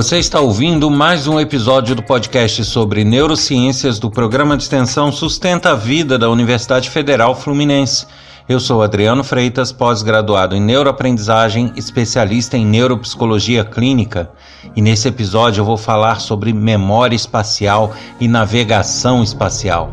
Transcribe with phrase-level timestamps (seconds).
[0.00, 5.72] Você está ouvindo mais um episódio do podcast sobre neurociências do programa de extensão Sustenta
[5.72, 8.06] a Vida da Universidade Federal Fluminense.
[8.48, 14.30] Eu sou Adriano Freitas, pós-graduado em neuroaprendizagem, especialista em neuropsicologia clínica,
[14.74, 19.92] e nesse episódio eu vou falar sobre memória espacial e navegação espacial.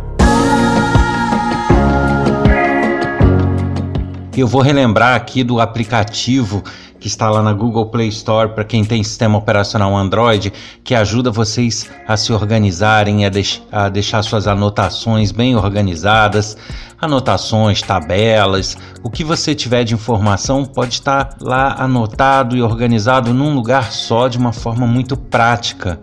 [4.38, 6.64] Eu vou relembrar aqui do aplicativo
[7.00, 10.52] que está lá na Google Play Store para quem tem sistema operacional Android,
[10.84, 16.58] que ajuda vocês a se organizarem, a, deix a deixar suas anotações bem organizadas,
[17.00, 23.54] anotações, tabelas, o que você tiver de informação pode estar lá anotado e organizado num
[23.54, 26.00] lugar só de uma forma muito prática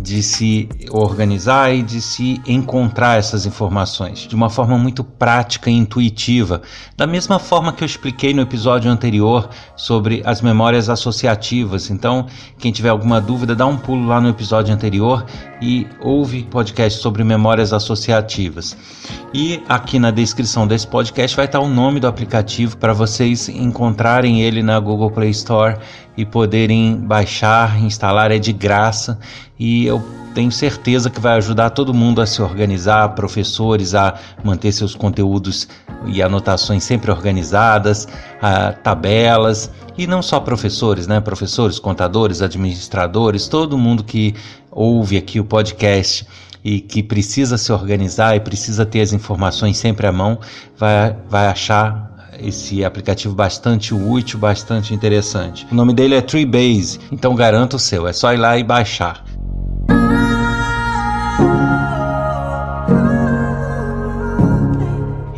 [0.00, 5.74] de se organizar e de se encontrar essas informações de uma forma muito prática e
[5.74, 6.62] intuitiva,
[6.96, 11.90] da mesma forma que eu expliquei no episódio anterior sobre as memórias associativas.
[11.90, 12.26] Então,
[12.58, 15.24] quem tiver alguma dúvida, dá um pulo lá no episódio anterior
[15.60, 18.76] e ouve podcast sobre memórias associativas.
[19.32, 24.42] E aqui na descrição desse podcast vai estar o nome do aplicativo para vocês encontrarem
[24.42, 25.76] ele na Google Play Store
[26.16, 29.18] e poderem baixar, instalar, é de graça
[29.58, 30.02] e eu
[30.34, 35.68] tenho certeza que vai ajudar todo mundo a se organizar, professores a manter seus conteúdos
[36.06, 38.06] e anotações sempre organizadas,
[38.82, 41.20] tabelas e não só professores, né?
[41.20, 44.34] Professores, contadores, administradores, todo mundo que
[44.70, 46.26] ouve aqui o podcast
[46.64, 50.38] e que precisa se organizar e precisa ter as informações sempre à mão,
[50.76, 52.08] vai, vai achar
[52.40, 55.66] esse aplicativo bastante útil, bastante interessante.
[55.70, 59.24] O nome dele é Treebase, então garanto o seu, é só ir lá e baixar.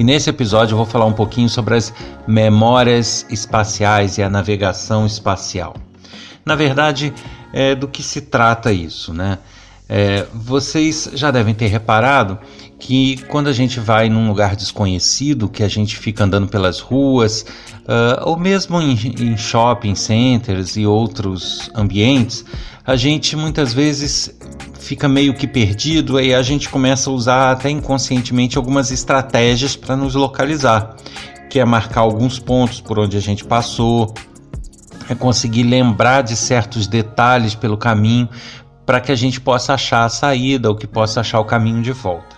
[0.01, 1.93] E nesse episódio eu vou falar um pouquinho sobre as
[2.27, 5.77] memórias espaciais e a navegação espacial.
[6.43, 7.13] Na verdade,
[7.53, 9.37] é do que se trata isso, né?
[9.87, 12.39] É, vocês já devem ter reparado
[12.79, 17.45] que quando a gente vai num lugar desconhecido, que a gente fica andando pelas ruas,
[17.81, 22.43] uh, ou mesmo em, em shopping centers e outros ambientes,
[22.91, 24.37] a gente muitas vezes
[24.81, 29.95] fica meio que perdido e a gente começa a usar até inconscientemente algumas estratégias para
[29.95, 30.97] nos localizar,
[31.49, 34.13] que é marcar alguns pontos por onde a gente passou,
[35.09, 38.29] é conseguir lembrar de certos detalhes pelo caminho
[38.85, 41.93] para que a gente possa achar a saída ou que possa achar o caminho de
[41.93, 42.35] volta.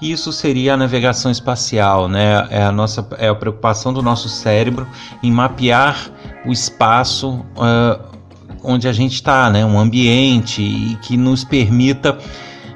[0.00, 2.46] Isso seria a navegação espacial, né?
[2.50, 4.86] É a nossa é a preocupação do nosso cérebro
[5.24, 6.08] em mapear
[6.46, 8.17] o espaço uh,
[8.62, 9.64] onde a gente está, né?
[9.64, 12.18] Um ambiente e que nos permita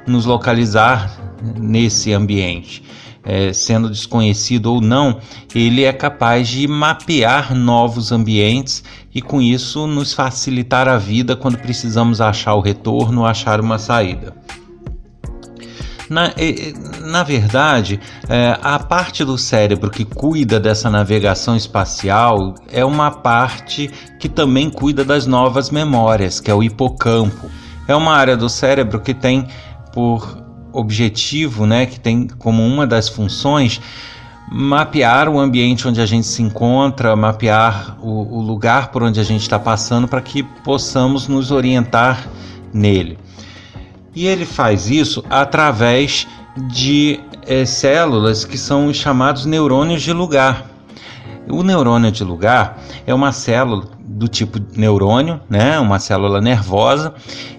[0.07, 1.17] nos localizar
[1.59, 2.83] nesse ambiente.
[3.25, 5.19] É, sendo desconhecido ou não,
[5.55, 8.83] ele é capaz de mapear novos ambientes
[9.15, 14.35] e com isso nos facilitar a vida quando precisamos achar o retorno, achar uma saída.
[16.09, 16.33] Na,
[17.03, 17.99] na verdade,
[18.29, 24.69] é, a parte do cérebro que cuida dessa navegação espacial é uma parte que também
[24.69, 27.49] cuida das novas memórias, que é o hipocampo.
[27.87, 29.47] É uma área do cérebro que tem
[29.93, 30.41] por
[30.71, 33.79] objetivo, né, que tem como uma das funções
[34.51, 39.23] mapear o ambiente onde a gente se encontra, mapear o, o lugar por onde a
[39.23, 42.27] gente está passando para que possamos nos orientar
[42.73, 43.17] nele.
[44.15, 50.67] E ele faz isso através de é, células que são os chamados neurônios de lugar.
[51.49, 57.13] O neurônio de lugar é uma célula do tipo neurônio, né, uma célula nervosa,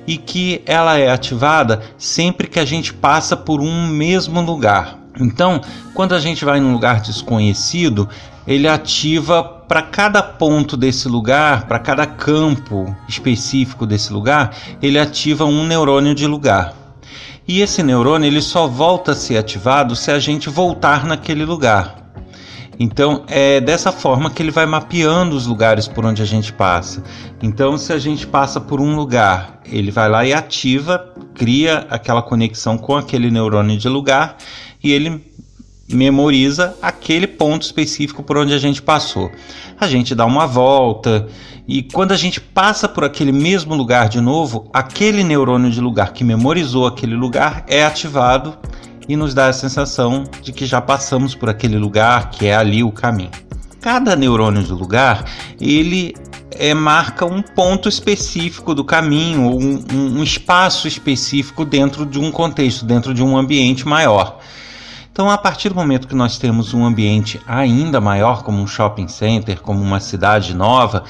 [0.06, 4.98] e que ela é ativada sempre que a gente passa por um mesmo lugar.
[5.20, 5.60] Então,
[5.94, 8.08] quando a gente vai num lugar desconhecido,
[8.46, 15.44] ele ativa para cada ponto desse lugar, para cada campo específico desse lugar, ele ativa
[15.44, 16.83] um neurônio de lugar.
[17.46, 22.04] E esse neurônio ele só volta a ser ativado se a gente voltar naquele lugar.
[22.78, 27.02] Então é dessa forma que ele vai mapeando os lugares por onde a gente passa.
[27.42, 32.22] Então, se a gente passa por um lugar, ele vai lá e ativa, cria aquela
[32.22, 34.36] conexão com aquele neurônio de lugar
[34.82, 35.22] e ele
[35.88, 39.30] memoriza aquele ponto específico por onde a gente passou.
[39.78, 41.26] A gente dá uma volta
[41.66, 46.12] e quando a gente passa por aquele mesmo lugar de novo, aquele neurônio de lugar
[46.12, 48.56] que memorizou aquele lugar é ativado
[49.08, 52.82] e nos dá a sensação de que já passamos por aquele lugar, que é ali
[52.82, 53.30] o caminho.
[53.80, 55.24] Cada neurônio de lugar,
[55.60, 56.14] ele
[56.50, 62.84] é, marca um ponto específico do caminho, um, um espaço específico dentro de um contexto,
[62.84, 64.38] dentro de um ambiente maior.
[65.14, 69.06] Então, a partir do momento que nós temos um ambiente ainda maior, como um shopping
[69.06, 71.04] center, como uma cidade nova,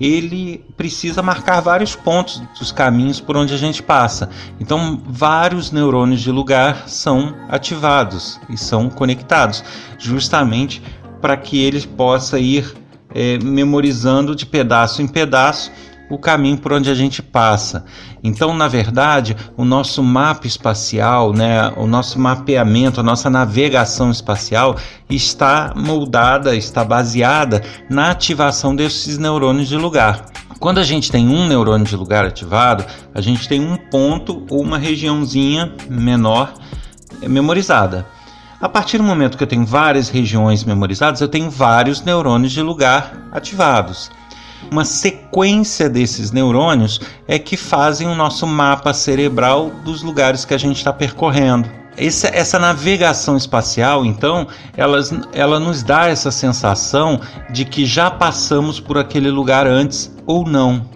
[0.00, 4.30] ele precisa marcar vários pontos dos caminhos por onde a gente passa.
[4.58, 9.62] Então, vários neurônios de lugar são ativados e são conectados,
[9.98, 10.82] justamente
[11.20, 12.74] para que ele possa ir
[13.14, 15.70] é, memorizando de pedaço em pedaço
[16.10, 17.84] o caminho por onde a gente passa.
[18.22, 24.76] Então, na verdade, o nosso mapa espacial, né, o nosso mapeamento, a nossa navegação espacial
[25.08, 30.26] está moldada, está baseada na ativação desses neurônios de lugar.
[30.58, 32.84] Quando a gente tem um neurônio de lugar ativado,
[33.14, 36.52] a gente tem um ponto ou uma regiãozinha menor
[37.22, 38.06] memorizada.
[38.60, 42.60] A partir do momento que eu tenho várias regiões memorizadas, eu tenho vários neurônios de
[42.60, 44.10] lugar ativados.
[44.70, 50.58] Uma sequência desses neurônios é que fazem o nosso mapa cerebral dos lugares que a
[50.58, 51.68] gente está percorrendo.
[51.96, 54.46] Essa, essa, navegação espacial, então,
[54.76, 54.98] ela,
[55.32, 57.20] ela nos dá essa sensação
[57.50, 60.88] de que já passamos por aquele lugar antes ou não.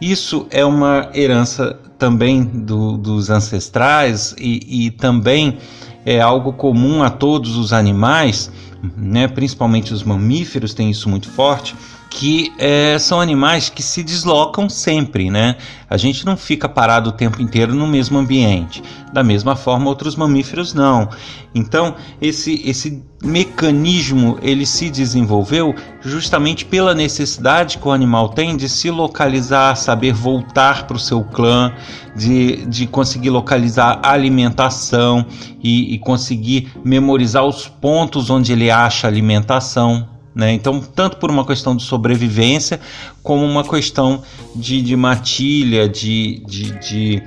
[0.00, 5.58] Isso é uma herança também do, dos ancestrais e, e também
[6.04, 8.52] é algo comum a todos os animais,
[8.96, 11.74] né, principalmente os mamíferos têm isso muito forte
[12.14, 15.56] que é, são animais que se deslocam sempre, né?
[15.90, 18.84] A gente não fica parado o tempo inteiro no mesmo ambiente.
[19.12, 21.08] Da mesma forma, outros mamíferos não.
[21.52, 28.68] Então, esse, esse mecanismo ele se desenvolveu justamente pela necessidade que o animal tem de
[28.68, 31.72] se localizar, saber voltar para o seu clã,
[32.14, 35.26] de, de conseguir localizar a alimentação
[35.60, 40.13] e, e conseguir memorizar os pontos onde ele acha alimentação.
[40.34, 40.52] Né?
[40.52, 42.80] Então, tanto por uma questão de sobrevivência,
[43.22, 44.22] como uma questão
[44.54, 47.22] de, de matilha, de, de, de,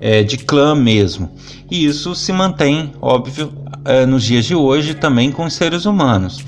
[0.00, 1.30] é, de clã mesmo.
[1.70, 3.52] E isso se mantém, óbvio,
[3.84, 6.44] é, nos dias de hoje também com os seres humanos.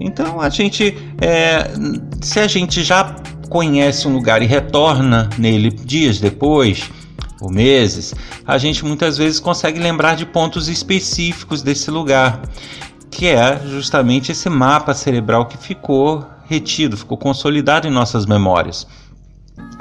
[0.00, 1.70] Então, a gente, é,
[2.20, 3.14] se a gente já
[3.48, 6.90] conhece um lugar e retorna nele dias depois,
[7.42, 8.14] ou meses,
[8.46, 12.40] a gente muitas vezes consegue lembrar de pontos específicos desse lugar
[13.12, 18.86] que é justamente esse mapa cerebral que ficou retido, ficou consolidado em nossas memórias.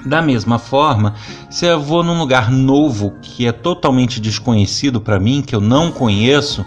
[0.06, 1.16] Da mesma forma,
[1.50, 5.92] se eu vou num lugar novo que é totalmente desconhecido para mim, que eu não
[5.92, 6.66] conheço,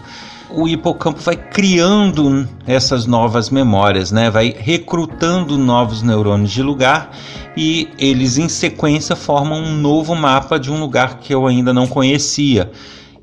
[0.49, 4.31] o hipocampo vai criando essas novas memórias, né?
[4.31, 7.11] vai recrutando novos neurônios de lugar
[7.55, 11.85] e eles em sequência formam um novo mapa de um lugar que eu ainda não
[11.85, 12.71] conhecia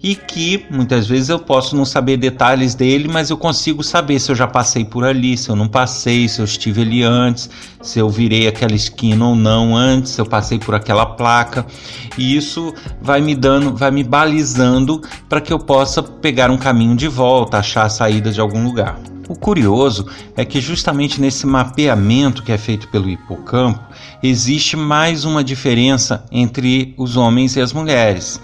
[0.02, 4.32] e que muitas vezes eu posso não saber detalhes dele, mas eu consigo saber se
[4.32, 7.48] eu já passei por ali, se eu não passei, se eu estive ali antes,
[7.80, 11.64] se eu virei aquela esquina ou não antes, se eu passei por aquela placa.
[12.18, 16.96] E isso vai me dando, vai me balizando para que eu possa pegar um caminho
[16.96, 18.98] de volta, achar a saída de algum lugar.
[19.28, 20.06] O curioso
[20.36, 23.80] é que justamente nesse mapeamento que é feito pelo hipocampo,
[24.20, 28.40] existe mais uma diferença entre os homens e as mulheres.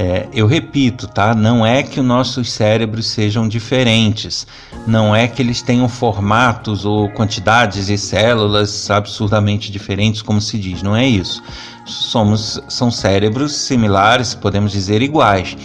[0.00, 1.34] É, eu repito, tá?
[1.34, 4.46] Não é que os nossos cérebros sejam diferentes,
[4.86, 10.84] não é que eles tenham formatos ou quantidades de células absurdamente diferentes, como se diz,
[10.84, 11.42] não é isso.
[11.84, 15.56] Somos, são cérebros similares, podemos dizer iguais.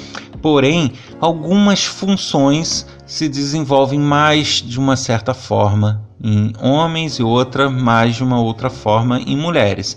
[0.42, 8.16] Porém, algumas funções se desenvolvem mais de uma certa forma em homens e outra mais
[8.16, 9.96] de uma outra forma em mulheres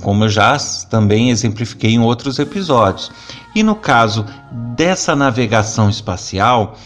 [0.00, 0.56] como eu já
[0.88, 3.10] também exemplifiquei em outros episódios.
[3.54, 4.24] E no caso
[4.76, 6.76] dessa navegação espacial,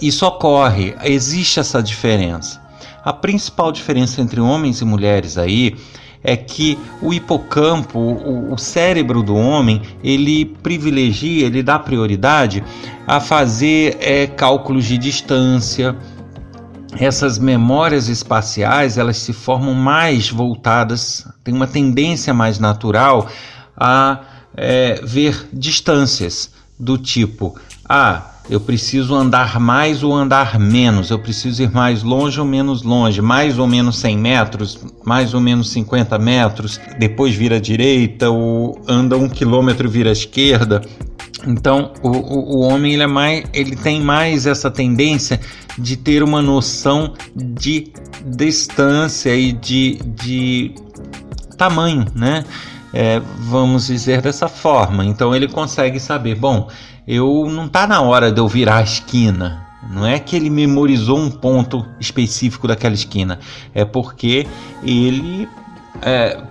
[0.00, 2.60] isso ocorre, existe essa diferença.
[3.04, 5.76] A principal diferença entre homens e mulheres aí
[6.24, 12.64] é que o hipocampo, o, o, cérebro do homem, ele privilegia, ele dá prioridade
[13.06, 15.94] a fazer é, cálculos de distância,
[16.98, 23.28] essas memórias espaciais elas se formam mais voltadas, tem uma tendência mais natural
[23.76, 24.20] a
[24.56, 31.62] é, ver distâncias do tipo: ah, eu preciso andar mais ou andar menos, eu preciso
[31.62, 36.18] ir mais longe ou menos longe, mais ou menos 100 metros, mais ou menos 50
[36.18, 40.82] metros, depois vira à direita, ou anda um quilômetro vira à esquerda.
[41.46, 45.40] Então, o, o, o homem ele, é mais, ele tem mais essa tendência
[45.78, 47.92] de ter uma noção de
[48.24, 50.74] distância e de, de
[51.56, 52.44] tamanho, né?
[52.92, 55.04] É, vamos dizer dessa forma.
[55.04, 56.68] Então ele consegue saber, bom,
[57.06, 59.64] eu não está na hora de eu virar a esquina.
[59.90, 63.38] Não é que ele memorizou um ponto específico daquela esquina,
[63.72, 64.44] é porque
[64.82, 65.48] ele
[66.02, 66.42] é,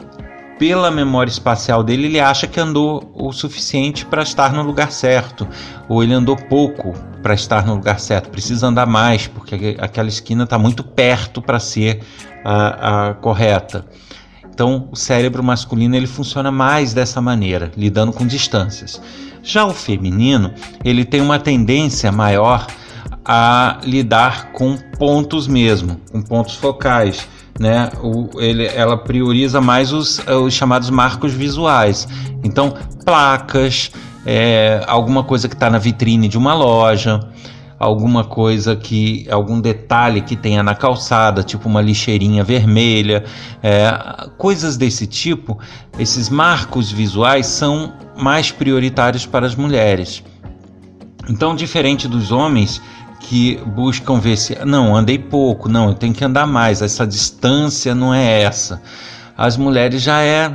[0.58, 5.48] pela memória espacial dele, ele acha que andou o suficiente para estar no lugar certo,
[5.88, 10.46] ou ele andou pouco para estar no lugar certo, precisa andar mais, porque aquela esquina
[10.46, 12.02] está muito perto para ser
[12.44, 13.86] a, a correta.
[14.56, 19.02] Então, o cérebro masculino ele funciona mais dessa maneira, lidando com distâncias.
[19.44, 22.66] Já o feminino, ele tem uma tendência maior
[23.26, 27.28] a lidar com pontos mesmo, com pontos focais
[27.60, 27.90] né?
[28.02, 32.08] O, ele, ela prioriza mais os, os chamados marcos visuais.
[32.44, 33.92] Então, placas,
[34.26, 37.22] é, alguma coisa que está na vitrine de uma loja,
[37.77, 43.24] alguma coisa que algum detalhe que tenha na calçada, tipo uma lixeirinha vermelha,
[43.62, 45.60] é, coisas desse tipo.
[46.00, 50.24] Esses marcos visuais são mais prioritários para as mulheres.
[51.29, 52.82] Então, diferente dos homens,
[53.20, 57.96] que buscam ver se não andei pouco, não eu tenho que andar mais, essa distância
[57.96, 58.82] não é essa.
[59.36, 60.51] As mulheres já é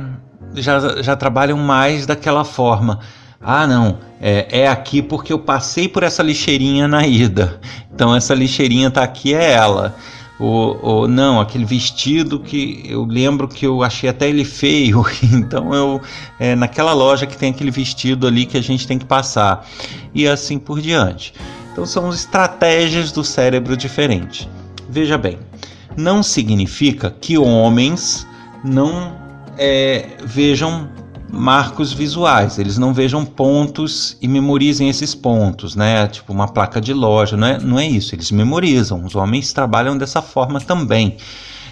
[0.55, 2.99] já, já trabalham mais daquela forma.
[3.41, 7.59] Ah, não, é, é aqui porque eu passei por essa lixeirinha na ida.
[7.93, 9.95] Então essa lixeirinha tá aqui é ela.
[10.39, 15.03] Ou, ou não, aquele vestido que eu lembro que eu achei até ele feio.
[15.33, 16.01] Então eu
[16.39, 19.67] é naquela loja que tem aquele vestido ali que a gente tem que passar
[20.13, 21.33] e assim por diante.
[21.71, 24.47] Então são estratégias do cérebro diferentes.
[24.89, 25.39] Veja bem,
[25.95, 28.27] não significa que homens
[28.63, 29.15] não
[29.57, 30.89] é, vejam
[31.31, 36.07] marcos visuais, eles não vejam pontos e memorizem esses pontos, né?
[36.07, 39.05] Tipo uma placa de loja, não é, não é isso, eles memorizam.
[39.05, 41.17] Os homens trabalham dessa forma também.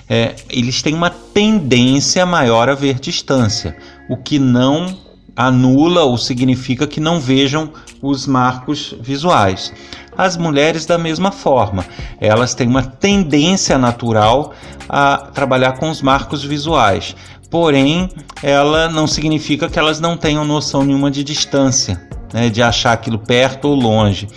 [0.09, 3.77] É, eles têm uma tendência maior a ver distância,
[4.09, 4.97] o que não
[5.35, 9.71] anula ou significa que não vejam os marcos visuais.
[10.17, 11.85] As mulheres, da mesma forma,
[12.19, 14.53] elas têm uma tendência natural
[14.89, 17.15] a trabalhar com os marcos visuais,
[17.49, 18.09] porém,
[18.43, 21.99] ela não significa que elas não tenham noção nenhuma de distância,
[22.33, 24.27] né, de achar aquilo perto ou longe.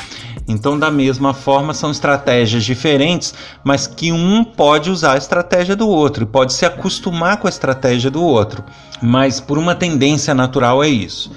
[0.49, 5.89] Então, da mesma forma, são estratégias diferentes, mas que um pode usar a estratégia do
[5.89, 8.65] outro, pode se acostumar com a estratégia do outro,
[9.01, 11.31] mas por uma tendência natural é isso.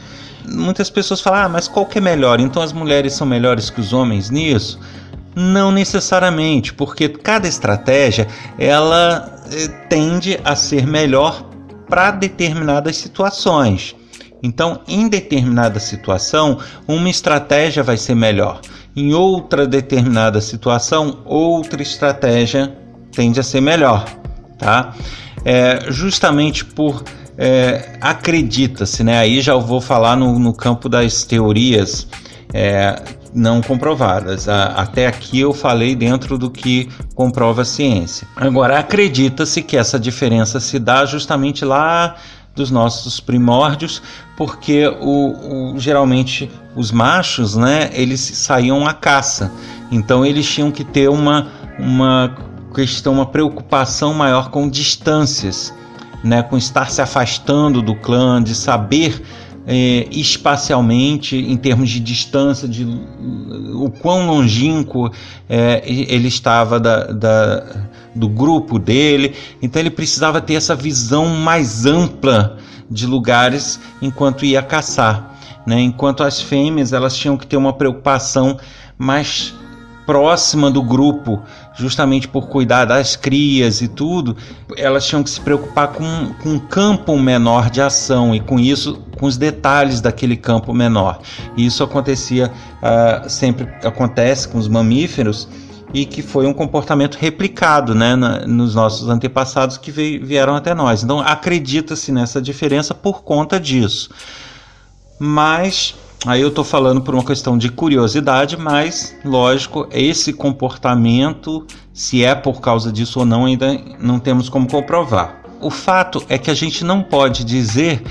[0.48, 2.40] Muitas pessoas falam, ah, mas qual que é melhor?
[2.40, 4.80] Então as mulheres são melhores que os homens nisso?
[5.36, 8.28] Não necessariamente, porque cada estratégia
[8.58, 11.55] ela eh, tende a ser melhor
[11.88, 13.96] para determinadas situações.
[14.42, 18.62] Então, em determinada situação, uma estratégia vai ser melhor.
[18.96, 22.76] Em outra determinada situação, outra estratégia
[23.12, 24.06] tende a ser melhor,
[24.58, 24.94] tá?
[25.44, 27.04] É, justamente por
[27.38, 29.18] é, acredita-se, né?
[29.18, 32.08] Aí já vou falar no, no campo das teorias
[32.54, 32.96] é,
[33.36, 34.48] não comprovadas.
[34.48, 38.28] A, até aqui eu falei dentro do que comprova a ciência.
[38.36, 42.16] Agora, acredita-se que essa diferença se dá justamente lá
[42.56, 44.02] dos nossos primórdios,
[44.38, 49.52] porque o, o, geralmente os machos, né, eles saíam à caça,
[49.92, 52.34] então eles tinham que ter uma, uma
[52.74, 55.74] questão, uma preocupação maior com distâncias
[56.26, 59.22] né, com estar se afastando do clã, de saber
[59.68, 62.86] é, espacialmente, em termos de distância, de
[63.74, 65.12] o quão longínquo
[65.50, 67.66] é, ele estava da, da,
[68.14, 69.34] do grupo dele.
[69.62, 72.58] Então ele precisava ter essa visão mais ampla
[72.90, 75.36] de lugares enquanto ia caçar.
[75.66, 75.82] Né?
[75.82, 78.58] Enquanto as fêmeas elas tinham que ter uma preocupação
[78.98, 79.54] mais
[80.06, 81.42] próxima do grupo,
[81.76, 84.38] justamente por cuidar das crias e tudo,
[84.78, 89.02] elas tinham que se preocupar com, com um campo menor de ação e com isso,
[89.26, 91.20] com os detalhes daquele campo menor.
[91.58, 95.48] E isso acontecia, uh, sempre acontece com os mamíferos
[95.92, 100.76] e que foi um comportamento replicado né, na, nos nossos antepassados que veio, vieram até
[100.76, 101.04] nós.
[101.04, 104.12] Então acredita-se nessa diferença por conta disso.
[105.18, 105.96] Mas
[106.28, 112.34] Aí eu estou falando por uma questão de curiosidade, mas lógico, esse comportamento, se é
[112.34, 115.44] por causa disso ou não, ainda não temos como comprovar.
[115.62, 118.02] O fato é que a gente não pode dizer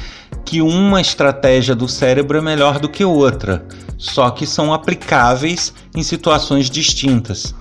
[0.44, 6.02] que uma estratégia do cérebro é melhor do que outra, só que são aplicáveis em
[6.02, 7.54] situações distintas.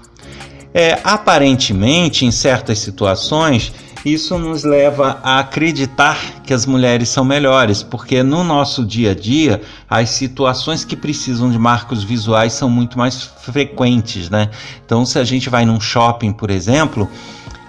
[0.74, 3.72] É, aparentemente, em certas situações,
[4.06, 9.16] isso nos leva a acreditar que as mulheres são melhores, porque no nosso dia a
[9.16, 14.50] dia as situações que precisam de marcos visuais são muito mais frequentes, né?
[14.86, 17.10] Então, se a gente vai num shopping, por exemplo,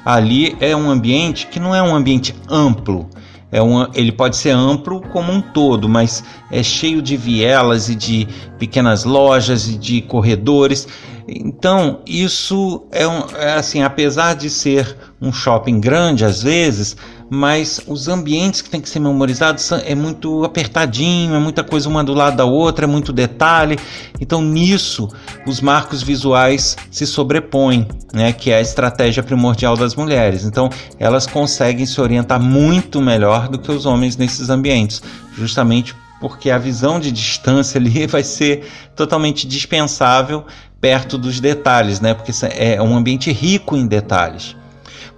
[0.05, 3.09] ali é um ambiente que não é um ambiente amplo.
[3.55, 7.95] É uma, ele pode ser amplo como um todo, mas é cheio de vielas e
[7.95, 8.27] de
[8.59, 10.89] pequenas lojas e de corredores.
[11.29, 16.97] Então, isso é, um, é assim, apesar de ser um shopping grande às vezes,
[17.31, 22.05] mas os ambientes que tem que ser memorizados é muito apertadinho, é muita coisa uma
[22.05, 23.79] do lado da outra, é muito detalhe.
[24.21, 25.09] Então nisso
[25.47, 30.45] os marcos visuais se sobrepõem, né, que é a estratégia primordial das mulheres.
[30.45, 35.03] Então elas conseguem se orientar muito melhor do que os homens nesses ambientes,
[35.37, 38.67] justamente porque a visão de distância ali vai ser
[38.97, 40.45] totalmente dispensável
[40.81, 42.13] perto dos detalhes, né?
[42.13, 44.55] Porque é um ambiente rico em detalhes.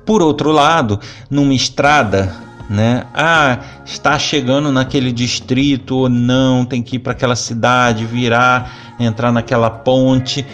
[0.07, 2.33] Por outro lado, numa estrada,
[2.71, 3.05] né?
[3.13, 9.33] Ah, está chegando naquele distrito ou não, tem que ir para aquela cidade, virar, entrar
[9.33, 10.47] naquela ponte.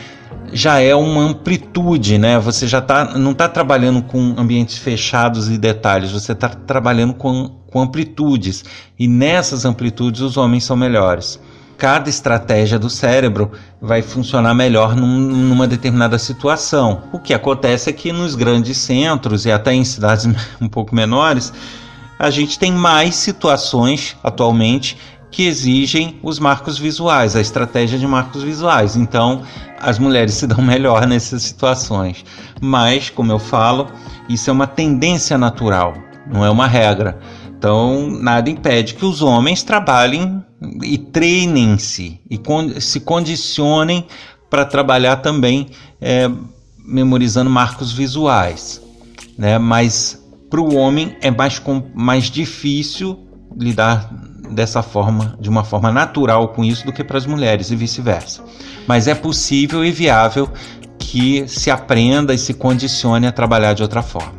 [0.52, 2.38] Já é uma amplitude, né?
[2.38, 7.48] Você já tá, não está trabalhando com ambientes fechados e detalhes, você está trabalhando com,
[7.70, 8.64] com amplitudes.
[8.98, 11.38] E nessas amplitudes os homens são melhores
[11.82, 17.02] cada estratégia do cérebro vai funcionar melhor num, numa determinada situação.
[17.12, 20.28] O que acontece é que nos grandes centros e até em cidades
[20.62, 21.52] um pouco menores,
[22.20, 24.96] a gente tem mais situações atualmente
[25.28, 28.94] que exigem os marcos visuais, a estratégia de marcos visuais.
[28.94, 29.42] Então,
[29.80, 32.24] as mulheres se dão melhor nessas situações.
[32.60, 33.88] Mas, como eu falo,
[34.28, 35.94] isso é uma tendência natural,
[36.32, 37.18] não é uma regra.
[37.58, 40.44] Então, nada impede que os homens trabalhem
[40.82, 44.06] e treinem-se e con se condicionem
[44.48, 45.68] para trabalhar também
[46.00, 46.30] é,
[46.84, 48.80] memorizando marcos visuais.
[49.36, 49.58] Né?
[49.58, 51.60] Mas para o homem é mais,
[51.94, 53.18] mais difícil
[53.56, 54.12] lidar
[54.50, 58.44] dessa forma, de uma forma natural com isso, do que para as mulheres e vice-versa.
[58.86, 60.50] Mas é possível e viável
[60.98, 64.34] que se aprenda e se condicione a trabalhar de outra forma.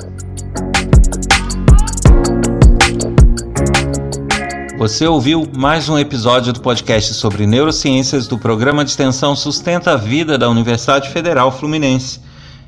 [4.84, 9.96] Você ouviu mais um episódio do podcast sobre neurociências do programa de extensão Sustenta a
[9.96, 12.20] Vida da Universidade Federal Fluminense.